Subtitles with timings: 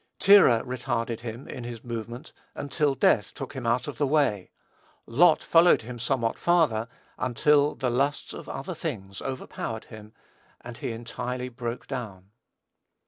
[0.17, 4.49] Terah retarded him in his movement, until death took him out of the way.
[5.05, 6.87] Lot followed him somewhat farther,
[7.19, 10.13] until "the lusts of other things" overpowered him,
[10.59, 12.31] and he entirely broke down.